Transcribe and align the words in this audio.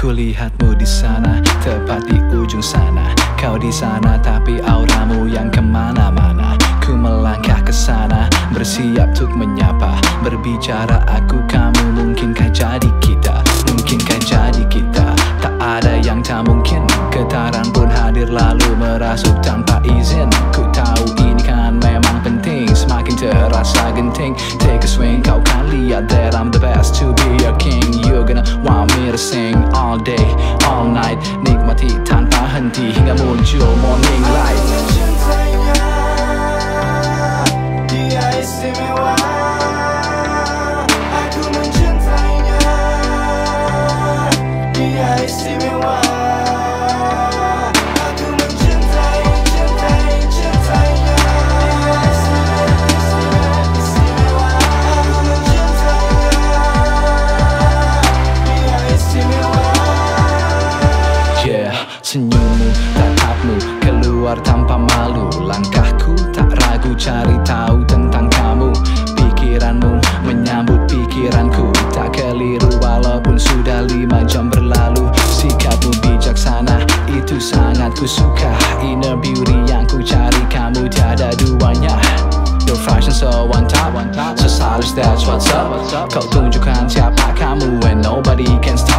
Kulihatmu 0.00 0.80
di 0.80 0.88
sana, 0.88 1.44
tepat 1.60 2.08
di 2.08 2.16
ujung 2.32 2.64
sana. 2.64 3.12
Kau 3.36 3.60
di 3.60 3.68
sana 3.68 4.16
tapi 4.16 4.56
auramu 4.64 5.28
yang 5.28 5.52
ke 5.52 5.60
mana-mana. 5.60 6.56
Ku 6.80 6.96
melangkah 6.96 7.60
ke 7.60 7.68
sana, 7.68 8.24
bersiap 8.48 9.12
untuk 9.12 9.28
menyapa. 9.36 10.00
Berbicara 10.24 11.04
aku 11.04 11.44
kamu 11.44 12.00
mungkinkah 12.00 12.48
jadi 12.48 12.88
kita? 13.04 13.44
Mungkinkah 13.68 14.20
jadi 14.24 14.64
kita? 14.72 15.12
Tak 15.44 15.60
ada 15.60 16.00
yang 16.00 16.24
tak 16.24 16.48
mungkin. 16.48 16.88
Getaran 17.12 17.68
pun 17.68 17.92
hadir 17.92 18.32
lalu 18.32 18.72
merasuk 18.80 19.36
tanpa 19.44 19.84
izin. 19.84 20.32
Ku 20.56 20.64
tahu 20.72 21.12
ini 21.28 21.44
kan 21.44 21.69
penting 23.20 23.36
Semakin 23.36 23.52
terasa 23.52 23.84
genting 23.92 24.32
Take 24.58 24.84
a 24.84 24.88
swing. 24.88 25.20
Kau 25.20 25.40
kan 25.44 25.68
lihat 25.68 26.08
that 26.08 26.32
I'm 26.32 26.48
the 26.50 26.60
best 26.60 26.96
to 27.00 27.12
be 27.12 27.44
a 27.44 27.52
king. 27.60 27.84
You're 28.08 28.24
gonna 28.24 28.44
want 28.64 28.96
me 28.96 29.12
to 29.12 29.20
sing 29.20 29.56
all 29.76 30.00
day, 30.00 30.24
all 30.64 30.88
night 30.88 31.19
senyummu, 62.10 62.68
tatapmu 62.98 63.54
keluar 63.78 64.34
tanpa 64.42 64.74
malu. 64.74 65.30
Langkahku 65.46 66.18
tak 66.34 66.50
ragu 66.58 66.90
cari 66.98 67.38
tahu 67.46 67.86
tentang 67.86 68.26
kamu. 68.34 68.74
Pikiranmu 69.14 70.02
menyambut 70.26 70.90
pikiranku 70.90 71.70
Tak 71.94 72.18
keliru 72.18 72.66
walaupun 72.82 73.38
sudah 73.38 73.86
lima 73.86 74.26
jam 74.26 74.50
berlalu. 74.50 75.06
Sikapmu 75.30 75.94
bijaksana 76.02 76.82
itu 77.14 77.38
sangat 77.38 77.94
ku 77.94 78.10
suka. 78.10 78.58
Inner 78.82 79.14
beauty 79.14 79.70
yang 79.70 79.86
ku 79.86 80.02
cari 80.02 80.42
kamu 80.50 80.90
tiada 80.90 81.30
duanya. 81.38 81.94
Your 82.66 82.78
fashion 82.82 83.14
so 83.14 83.46
on 83.54 83.70
top 83.70 83.94
So 84.34 84.50
stylish 84.50 84.98
that's 84.98 85.26
what's 85.30 85.46
up. 85.54 85.70
Kau 86.10 86.26
tunjukkan 86.26 86.90
siapa 86.90 87.34
kamu 87.38 87.82
And 87.86 88.02
nobody 88.02 88.50
can 88.62 88.74
stop 88.74 88.89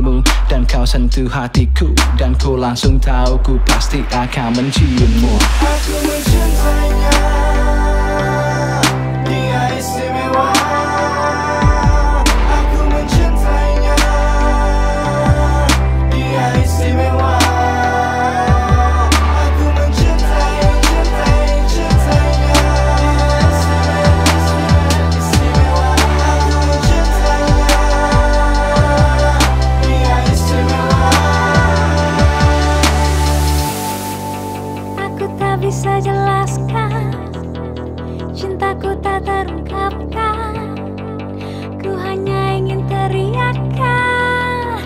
Jarimu 0.00 0.24
dan 0.48 0.64
kau 0.64 0.80
sentuh 0.88 1.28
hatiku 1.28 1.92
Dan 2.16 2.32
ku 2.40 2.56
langsung 2.56 2.96
tahu 2.96 3.36
ku 3.44 3.60
pasti 3.68 4.00
akan 4.08 4.56
menciummu 4.56 5.36
Aku 5.60 5.94
mencintainya 6.08 7.12
Cintaku 38.70 38.94
tak 39.02 39.26
terungkapkan. 39.26 40.78
Ku 41.82 41.90
hanya 41.98 42.54
ingin 42.54 42.86
teriakkan 42.86 44.78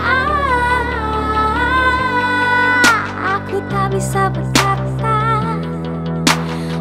ah, 0.00 1.20
Aku 3.36 3.60
tak 3.68 3.92
bisa 3.92 4.32
berkata. 4.32 5.44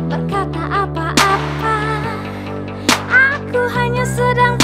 Berkata 0.08 0.88
apa-apa. 0.88 1.76
Aku 3.12 3.68
hanya 3.76 4.08
sedang 4.08 4.56